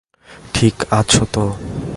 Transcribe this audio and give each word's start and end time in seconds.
ঠিক 0.53 0.75
আছো 0.91 1.23
তো? 1.33 1.43